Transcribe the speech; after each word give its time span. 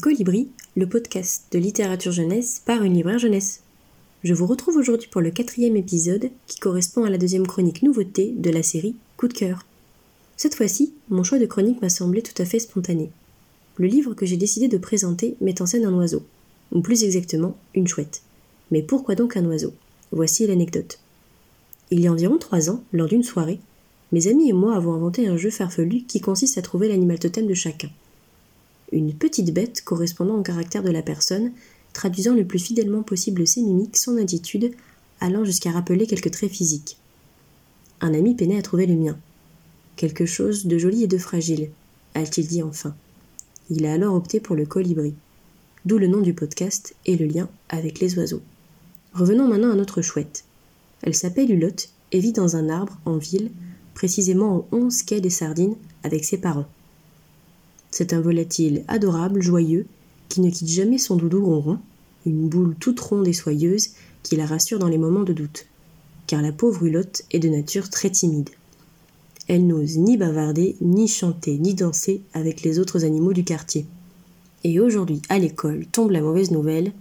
Colibri, 0.00 0.48
le 0.74 0.88
podcast 0.88 1.44
de 1.52 1.60
littérature 1.60 2.10
jeunesse 2.10 2.60
par 2.64 2.82
une 2.82 2.94
libraire 2.94 3.20
jeunesse. 3.20 3.62
Je 4.24 4.34
vous 4.34 4.46
retrouve 4.46 4.78
aujourd'hui 4.78 5.08
pour 5.08 5.20
le 5.20 5.30
quatrième 5.30 5.76
épisode 5.76 6.30
qui 6.48 6.58
correspond 6.58 7.04
à 7.04 7.10
la 7.10 7.16
deuxième 7.16 7.46
chronique 7.46 7.84
nouveauté 7.84 8.34
de 8.36 8.50
la 8.50 8.64
série 8.64 8.96
Coup 9.16 9.28
de 9.28 9.32
cœur. 9.32 9.64
Cette 10.36 10.56
fois-ci, 10.56 10.92
mon 11.08 11.22
choix 11.22 11.38
de 11.38 11.46
chronique 11.46 11.80
m'a 11.80 11.88
semblé 11.88 12.20
tout 12.20 12.42
à 12.42 12.44
fait 12.44 12.58
spontané. 12.58 13.10
Le 13.76 13.86
livre 13.86 14.14
que 14.14 14.26
j'ai 14.26 14.36
décidé 14.36 14.66
de 14.66 14.76
présenter 14.76 15.36
met 15.40 15.62
en 15.62 15.66
scène 15.66 15.84
un 15.84 15.94
oiseau, 15.94 16.24
ou 16.72 16.80
plus 16.80 17.04
exactement 17.04 17.56
une 17.76 17.86
chouette. 17.86 18.22
Mais 18.72 18.82
pourquoi 18.82 19.14
donc 19.14 19.36
un 19.36 19.44
oiseau? 19.44 19.72
Voici 20.10 20.48
l'anecdote. 20.48 20.98
Il 21.92 22.00
y 22.00 22.08
a 22.08 22.12
environ 22.12 22.38
trois 22.38 22.70
ans, 22.70 22.82
lors 22.92 23.06
d'une 23.06 23.22
soirée, 23.22 23.60
mes 24.10 24.26
amis 24.26 24.48
et 24.48 24.52
moi 24.52 24.74
avons 24.74 24.94
inventé 24.94 25.28
un 25.28 25.36
jeu 25.36 25.50
farfelu 25.50 26.02
qui 26.02 26.20
consiste 26.20 26.58
à 26.58 26.62
trouver 26.62 26.88
l'animal 26.88 27.20
totem 27.20 27.46
de 27.46 27.54
chacun 27.54 27.90
une 28.92 29.14
petite 29.14 29.52
bête 29.52 29.82
correspondant 29.82 30.38
au 30.38 30.42
caractère 30.42 30.82
de 30.82 30.90
la 30.90 31.02
personne, 31.02 31.52
traduisant 31.92 32.34
le 32.34 32.46
plus 32.46 32.58
fidèlement 32.58 33.02
possible 33.02 33.46
ses 33.46 33.62
mimiques, 33.62 33.96
son 33.96 34.16
attitude, 34.16 34.72
allant 35.20 35.44
jusqu'à 35.44 35.70
rappeler 35.70 36.06
quelques 36.06 36.30
traits 36.30 36.50
physiques. 36.50 36.96
Un 38.00 38.14
ami 38.14 38.34
peinait 38.34 38.58
à 38.58 38.62
trouver 38.62 38.86
le 38.86 38.96
mien. 38.96 39.18
Quelque 39.96 40.26
chose 40.26 40.66
de 40.66 40.78
joli 40.78 41.04
et 41.04 41.08
de 41.08 41.18
fragile, 41.18 41.70
a-t-il 42.14 42.46
dit 42.46 42.62
enfin. 42.62 42.94
Il 43.68 43.86
a 43.86 43.92
alors 43.92 44.14
opté 44.14 44.40
pour 44.40 44.56
le 44.56 44.66
colibri, 44.66 45.14
d'où 45.84 45.98
le 45.98 46.06
nom 46.06 46.20
du 46.20 46.34
podcast 46.34 46.94
et 47.06 47.16
le 47.16 47.26
lien 47.26 47.48
avec 47.68 48.00
les 48.00 48.18
oiseaux. 48.18 48.42
Revenons 49.12 49.46
maintenant 49.46 49.70
à 49.70 49.76
notre 49.76 50.02
chouette. 50.02 50.44
Elle 51.02 51.14
s'appelle 51.14 51.50
Hulotte 51.50 51.90
et 52.12 52.20
vit 52.20 52.32
dans 52.32 52.56
un 52.56 52.68
arbre 52.68 52.98
en 53.04 53.16
ville, 53.16 53.50
précisément 53.94 54.56
au 54.56 54.76
11 54.76 55.02
quai 55.02 55.20
des 55.20 55.30
Sardines, 55.30 55.76
avec 56.02 56.24
ses 56.24 56.38
parents. 56.38 56.66
C'est 58.00 58.14
un 58.14 58.22
volatile 58.22 58.82
adorable, 58.88 59.42
joyeux, 59.42 59.84
qui 60.30 60.40
ne 60.40 60.48
quitte 60.48 60.70
jamais 60.70 60.96
son 60.96 61.16
doudou 61.16 61.44
ronron, 61.44 61.78
une 62.24 62.48
boule 62.48 62.74
toute 62.80 62.98
ronde 62.98 63.28
et 63.28 63.34
soyeuse 63.34 63.90
qui 64.22 64.36
la 64.36 64.46
rassure 64.46 64.78
dans 64.78 64.88
les 64.88 64.96
moments 64.96 65.22
de 65.22 65.34
doute, 65.34 65.66
car 66.26 66.40
la 66.40 66.50
pauvre 66.50 66.86
Hulotte 66.86 67.24
est 67.30 67.40
de 67.40 67.50
nature 67.50 67.90
très 67.90 68.08
timide. 68.08 68.48
Elle 69.48 69.66
n'ose 69.66 69.98
ni 69.98 70.16
bavarder, 70.16 70.76
ni 70.80 71.08
chanter, 71.08 71.58
ni 71.58 71.74
danser 71.74 72.22
avec 72.32 72.62
les 72.62 72.78
autres 72.78 73.04
animaux 73.04 73.34
du 73.34 73.44
quartier. 73.44 73.84
Et 74.64 74.80
aujourd'hui, 74.80 75.20
à 75.28 75.38
l'école, 75.38 75.84
tombe 75.92 76.12
la 76.12 76.22
mauvaise 76.22 76.52
nouvelle. 76.52 76.92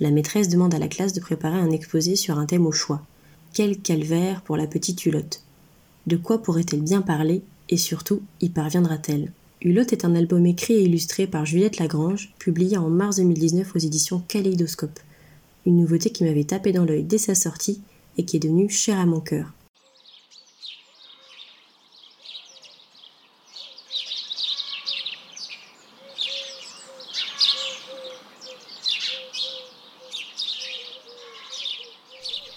La 0.00 0.10
maîtresse 0.10 0.50
demande 0.50 0.74
à 0.74 0.78
la 0.78 0.88
classe 0.88 1.14
de 1.14 1.20
préparer 1.20 1.56
un 1.56 1.70
exposé 1.70 2.14
sur 2.14 2.38
un 2.38 2.44
thème 2.44 2.66
au 2.66 2.72
choix. 2.72 3.00
Quel 3.54 3.78
calvaire 3.78 4.42
pour 4.42 4.58
la 4.58 4.66
petite 4.66 5.06
Hulotte. 5.06 5.44
De 6.06 6.18
quoi 6.18 6.42
pourrait-elle 6.42 6.82
bien 6.82 7.00
parler 7.00 7.40
et 7.70 7.78
surtout 7.78 8.20
y 8.42 8.50
parviendra-t-elle? 8.50 9.32
Hulotte 9.64 9.92
est 9.92 10.04
un 10.04 10.16
album 10.16 10.44
écrit 10.44 10.74
et 10.74 10.82
illustré 10.82 11.28
par 11.28 11.46
Juliette 11.46 11.78
Lagrange, 11.78 12.34
publié 12.40 12.76
en 12.78 12.90
mars 12.90 13.16
2019 13.16 13.76
aux 13.76 13.78
éditions 13.78 14.20
Kaleidoscope. 14.26 14.98
Une 15.66 15.76
nouveauté 15.76 16.10
qui 16.10 16.24
m'avait 16.24 16.42
tapé 16.42 16.72
dans 16.72 16.84
l'œil 16.84 17.04
dès 17.04 17.18
sa 17.18 17.36
sortie 17.36 17.80
et 18.18 18.24
qui 18.24 18.36
est 18.36 18.40
devenue 18.40 18.68
chère 18.68 18.98
à 18.98 19.06
mon 19.06 19.20
cœur. 19.20 19.52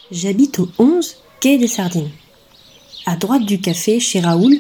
J'habite 0.10 0.58
au 0.58 0.70
11 0.80 1.18
quai 1.40 1.60
des 1.60 1.68
Sardines. 1.68 2.10
À 3.06 3.16
droite 3.16 3.46
du 3.46 3.62
café, 3.62 4.00
chez 4.00 4.22
Raoul, 4.22 4.58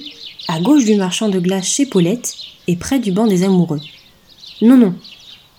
à 0.47 0.59
gauche 0.59 0.85
du 0.85 0.95
marchand 0.95 1.29
de 1.29 1.39
glace 1.39 1.65
chez 1.65 1.85
Paulette 1.85 2.35
et 2.67 2.75
près 2.75 2.99
du 2.99 3.11
banc 3.11 3.27
des 3.27 3.43
amoureux. 3.43 3.81
Non, 4.61 4.77
non, 4.77 4.95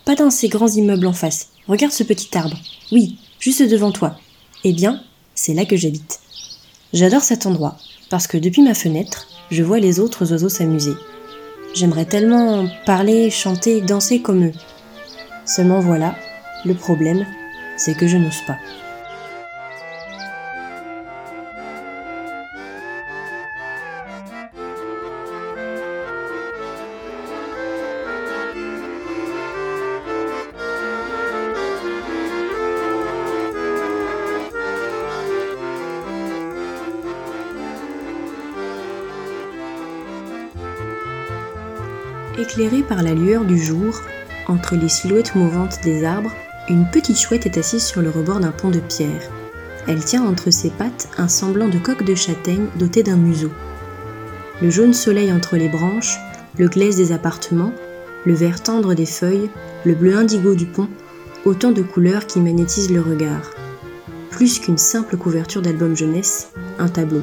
pas 0.04 0.14
dans 0.14 0.30
ces 0.30 0.48
grands 0.48 0.68
immeubles 0.68 1.06
en 1.06 1.12
face. 1.12 1.50
Regarde 1.68 1.92
ce 1.92 2.04
petit 2.04 2.36
arbre. 2.36 2.56
Oui, 2.92 3.18
juste 3.40 3.62
devant 3.62 3.92
toi. 3.92 4.16
Eh 4.64 4.72
bien, 4.72 5.02
c'est 5.34 5.54
là 5.54 5.64
que 5.64 5.76
j'habite. 5.76 6.20
J'adore 6.92 7.22
cet 7.22 7.46
endroit, 7.46 7.76
parce 8.08 8.26
que 8.26 8.36
depuis 8.38 8.62
ma 8.62 8.74
fenêtre, 8.74 9.26
je 9.50 9.62
vois 9.62 9.80
les 9.80 10.00
autres 10.00 10.30
oiseaux 10.30 10.48
s'amuser. 10.48 10.94
J'aimerais 11.74 12.06
tellement 12.06 12.66
parler, 12.86 13.30
chanter, 13.30 13.80
danser 13.80 14.22
comme 14.22 14.46
eux. 14.46 14.52
Seulement 15.44 15.80
voilà, 15.80 16.16
le 16.64 16.74
problème, 16.74 17.26
c'est 17.76 17.96
que 17.96 18.06
je 18.08 18.16
n'ose 18.16 18.40
pas. 18.46 18.56
Éclairée 42.38 42.82
par 42.82 43.02
la 43.02 43.14
lueur 43.14 43.44
du 43.46 43.58
jour, 43.58 44.02
entre 44.46 44.76
les 44.76 44.90
silhouettes 44.90 45.34
mouvantes 45.34 45.80
des 45.82 46.04
arbres, 46.04 46.32
une 46.68 46.84
petite 46.90 47.18
chouette 47.18 47.46
est 47.46 47.56
assise 47.56 47.84
sur 47.84 48.02
le 48.02 48.10
rebord 48.10 48.40
d'un 48.40 48.50
pont 48.50 48.68
de 48.68 48.80
pierre. 48.80 49.30
Elle 49.88 50.04
tient 50.04 50.24
entre 50.24 50.50
ses 50.50 50.68
pattes 50.68 51.08
un 51.16 51.28
semblant 51.28 51.68
de 51.68 51.78
coque 51.78 52.04
de 52.04 52.14
châtaigne 52.14 52.66
doté 52.78 53.02
d'un 53.02 53.16
museau. 53.16 53.50
Le 54.60 54.68
jaune 54.68 54.92
soleil 54.92 55.32
entre 55.32 55.56
les 55.56 55.70
branches, 55.70 56.18
le 56.58 56.68
glaise 56.68 56.96
des 56.96 57.12
appartements, 57.12 57.72
le 58.26 58.34
vert 58.34 58.62
tendre 58.62 58.92
des 58.92 59.06
feuilles, 59.06 59.48
le 59.86 59.94
bleu 59.94 60.14
indigo 60.14 60.54
du 60.54 60.66
pont, 60.66 60.88
autant 61.46 61.70
de 61.70 61.82
couleurs 61.82 62.26
qui 62.26 62.40
magnétisent 62.40 62.90
le 62.90 63.00
regard. 63.00 63.50
Plus 64.30 64.58
qu'une 64.58 64.78
simple 64.78 65.16
couverture 65.16 65.62
d'album 65.62 65.96
jeunesse, 65.96 66.50
un 66.78 66.88
tableau. 66.88 67.22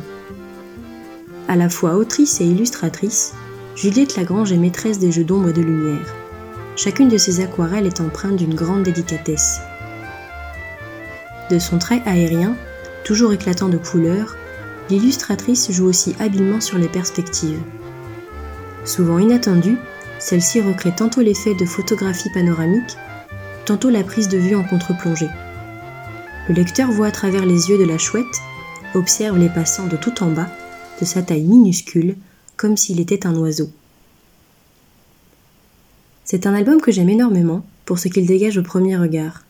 À 1.47 1.55
la 1.55 1.69
fois 1.69 1.97
autrice 1.97 2.41
et 2.41 2.45
illustratrice, 2.45 3.33
Juliette 3.75 4.15
Lagrange 4.15 4.51
est 4.51 4.57
maîtresse 4.57 4.99
des 4.99 5.11
jeux 5.11 5.23
d'ombre 5.23 5.49
et 5.49 5.53
de 5.53 5.61
lumière. 5.61 6.13
Chacune 6.75 7.09
de 7.09 7.17
ses 7.17 7.41
aquarelles 7.41 7.87
est 7.87 8.01
empreinte 8.01 8.35
d'une 8.35 8.53
grande 8.53 8.83
délicatesse. 8.83 9.61
De 11.49 11.57
son 11.57 11.79
trait 11.79 12.01
aérien, 12.05 12.55
toujours 13.03 13.33
éclatant 13.33 13.69
de 13.69 13.77
couleurs, 13.77 14.35
l'illustratrice 14.89 15.71
joue 15.71 15.85
aussi 15.85 16.15
habilement 16.19 16.61
sur 16.61 16.77
les 16.77 16.87
perspectives. 16.87 17.61
Souvent 18.85 19.17
inattendue, 19.17 19.77
celle-ci 20.19 20.61
recrée 20.61 20.93
tantôt 20.95 21.21
l'effet 21.21 21.55
de 21.55 21.65
photographie 21.65 22.29
panoramique, 22.31 22.97
tantôt 23.65 23.89
la 23.89 24.03
prise 24.03 24.29
de 24.29 24.37
vue 24.37 24.55
en 24.55 24.63
contre-plongée. 24.63 25.29
Le 26.47 26.53
lecteur 26.53 26.91
voit 26.91 27.07
à 27.07 27.11
travers 27.11 27.45
les 27.45 27.69
yeux 27.69 27.79
de 27.79 27.85
la 27.85 27.97
chouette, 27.97 28.41
observe 28.93 29.39
les 29.39 29.49
passants 29.49 29.87
de 29.87 29.97
tout 29.97 30.21
en 30.21 30.27
bas, 30.27 30.49
de 31.01 31.05
sa 31.05 31.23
taille 31.23 31.43
minuscule, 31.43 32.15
comme 32.57 32.77
s'il 32.77 32.99
était 32.99 33.25
un 33.25 33.35
oiseau. 33.35 33.69
C'est 36.23 36.47
un 36.47 36.53
album 36.53 36.81
que 36.81 36.91
j'aime 36.91 37.09
énormément 37.09 37.65
pour 37.85 37.99
ce 37.99 38.07
qu'il 38.07 38.25
dégage 38.25 38.57
au 38.57 38.63
premier 38.63 38.97
regard. 38.97 39.43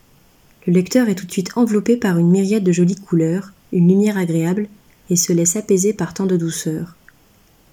Le 0.65 0.73
lecteur 0.73 1.09
est 1.09 1.15
tout 1.15 1.25
de 1.25 1.31
suite 1.31 1.51
enveloppé 1.55 1.97
par 1.97 2.17
une 2.17 2.31
myriade 2.31 2.63
de 2.63 2.71
jolies 2.71 2.95
couleurs, 2.95 3.53
une 3.71 3.87
lumière 3.87 4.17
agréable, 4.17 4.67
et 5.09 5.15
se 5.15 5.33
laisse 5.33 5.55
apaiser 5.55 5.93
par 5.93 6.13
tant 6.13 6.25
de 6.25 6.37
douceur. 6.37 6.95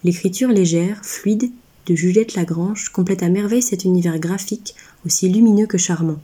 L'écriture 0.05 0.49
légère, 0.49 0.99
fluide, 1.03 1.51
de 1.87 1.95
Juliette 1.95 2.35
Lagrange 2.35 2.91
complète 2.91 3.23
à 3.23 3.29
merveille 3.29 3.63
cet 3.63 3.85
univers 3.85 4.19
graphique 4.19 4.75
aussi 5.05 5.29
lumineux 5.29 5.67
que 5.67 5.79
charmant. 5.79 6.21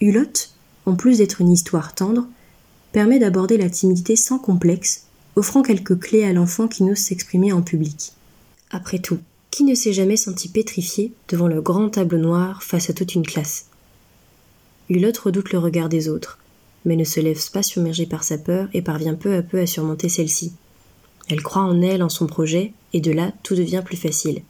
Hulotte, 0.00 0.54
en 0.86 0.94
plus 0.94 1.18
d'être 1.18 1.40
une 1.40 1.50
histoire 1.50 1.94
tendre, 1.94 2.26
permet 2.92 3.18
d'aborder 3.18 3.56
la 3.56 3.70
timidité 3.70 4.16
sans 4.16 4.38
complexe, 4.38 5.06
offrant 5.40 5.62
quelques 5.62 5.98
clés 5.98 6.24
à 6.24 6.34
l'enfant 6.34 6.68
qui 6.68 6.82
n'ose 6.82 6.98
s'exprimer 6.98 7.50
en 7.50 7.62
public. 7.62 8.12
Après 8.70 8.98
tout, 8.98 9.20
qui 9.50 9.64
ne 9.64 9.74
s'est 9.74 9.94
jamais 9.94 10.18
senti 10.18 10.50
pétrifié 10.50 11.14
devant 11.30 11.48
le 11.48 11.62
grand 11.62 11.88
tableau 11.88 12.18
noir 12.18 12.62
face 12.62 12.90
à 12.90 12.92
toute 12.92 13.14
une 13.14 13.24
classe? 13.24 13.64
Hulotte 14.90 15.16
redoute 15.16 15.50
le 15.52 15.58
regard 15.58 15.88
des 15.88 16.10
autres, 16.10 16.38
mais 16.84 16.94
ne 16.94 17.04
se 17.04 17.20
lève 17.20 17.40
pas 17.52 17.62
submergée 17.62 18.04
par 18.04 18.22
sa 18.22 18.36
peur 18.36 18.68
et 18.74 18.82
parvient 18.82 19.14
peu 19.14 19.34
à 19.34 19.40
peu 19.40 19.58
à 19.58 19.66
surmonter 19.66 20.10
celle-ci. 20.10 20.52
Elle 21.30 21.42
croit 21.42 21.62
en 21.62 21.80
elle, 21.80 22.02
en 22.02 22.10
son 22.10 22.26
projet, 22.26 22.74
et 22.92 23.00
de 23.00 23.10
là 23.10 23.32
tout 23.42 23.54
devient 23.54 23.82
plus 23.82 23.96
facile. 23.96 24.42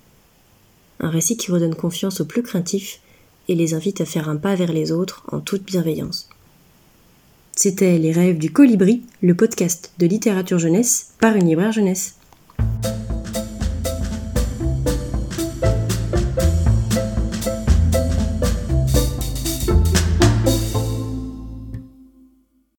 Un 0.98 1.10
récit 1.10 1.36
qui 1.36 1.52
redonne 1.52 1.76
confiance 1.76 2.20
aux 2.20 2.26
plus 2.26 2.42
craintifs 2.42 2.98
et 3.46 3.54
les 3.54 3.74
invite 3.74 4.00
à 4.00 4.06
faire 4.06 4.28
un 4.28 4.36
pas 4.36 4.56
vers 4.56 4.72
les 4.72 4.90
autres 4.90 5.22
en 5.30 5.38
toute 5.38 5.62
bienveillance. 5.62 6.28
C'était 7.62 7.98
Les 7.98 8.10
rêves 8.10 8.38
du 8.38 8.50
colibri, 8.50 9.02
le 9.20 9.34
podcast 9.34 9.92
de 9.98 10.06
littérature 10.06 10.58
jeunesse 10.58 11.12
par 11.20 11.36
une 11.36 11.46
libraire 11.46 11.72
jeunesse. 11.72 12.14